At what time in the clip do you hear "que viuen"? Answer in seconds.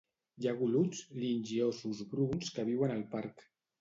2.57-2.95